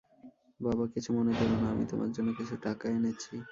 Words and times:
বাবা 0.59 0.85
কিছু 0.93 1.09
মনে 1.17 1.31
করো 1.37 1.55
না, 1.55 1.67
আমি 1.73 1.85
তোমার 1.91 2.09
জন্য 2.15 2.29
কিছু 2.39 2.53
টাকা 2.65 2.85
এনেছি। 2.97 3.33